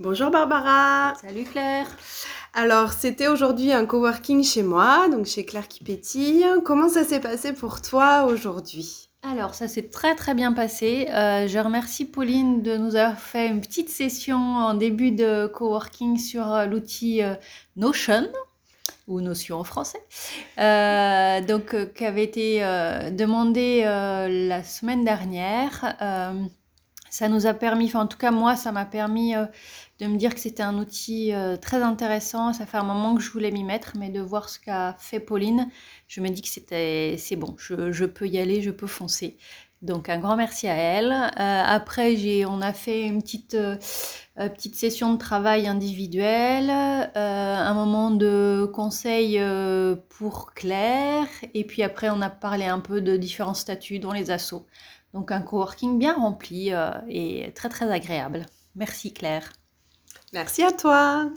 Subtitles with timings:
[0.00, 1.14] Bonjour Barbara.
[1.20, 1.86] Salut Claire.
[2.52, 6.44] Alors, c'était aujourd'hui un coworking chez moi, donc chez Claire qui pétille.
[6.64, 9.08] Comment ça s'est passé pour toi aujourd'hui?
[9.22, 11.06] Alors, ça s'est très très bien passé.
[11.10, 16.18] Euh, je remercie Pauline de nous avoir fait une petite session en début de coworking
[16.18, 17.36] sur euh, l'outil euh,
[17.76, 18.26] Notion
[19.06, 20.00] ou Notion en français,
[21.46, 22.60] donc qui avait été
[23.12, 25.94] demandé la semaine dernière
[27.14, 29.46] ça nous a permis, enfin en tout cas moi, ça m'a permis euh,
[30.00, 32.52] de me dire que c'était un outil euh, très intéressant.
[32.52, 35.20] Ça fait un moment que je voulais m'y mettre, mais de voir ce qu'a fait
[35.20, 35.70] Pauline,
[36.08, 39.38] je me dis que c'était, c'est bon, je, peux y aller, je peux foncer.
[39.84, 41.12] Donc un grand merci à elle.
[41.12, 43.56] Euh, après, j'ai, on a fait une petite,
[44.34, 46.70] petite session de travail individuel,
[47.14, 49.40] un moment de conseil
[50.08, 54.30] pour Claire, et puis après on a parlé un peu de différents statuts, dont les
[54.30, 54.66] assos.
[55.14, 58.44] Donc un coworking bien rempli euh, et très très agréable.
[58.74, 59.52] Merci Claire.
[60.32, 61.30] Merci à toi.